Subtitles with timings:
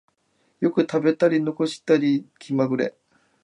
[0.61, 2.95] よく食べたり残したり気まぐれ